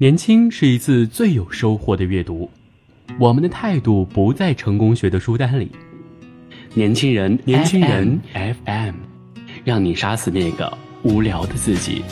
[0.00, 2.48] 年轻是一次最有收获的阅读。
[3.18, 5.72] 我们的态度不在成功学的书单里。
[6.72, 8.94] 年轻人年轻人 fm
[9.64, 10.72] 让你杀死那个
[11.02, 12.04] 无聊的自己。